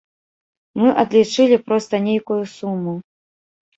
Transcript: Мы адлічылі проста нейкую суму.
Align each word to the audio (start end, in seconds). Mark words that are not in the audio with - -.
Мы 0.83 0.87
адлічылі 1.03 1.57
проста 1.67 1.93
нейкую 2.09 2.41
суму. 2.59 2.93